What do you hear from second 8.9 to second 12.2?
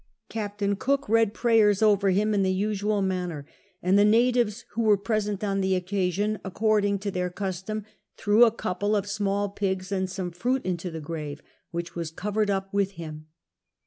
of siiiall pigs and some fruit into the grave, Avhich Avere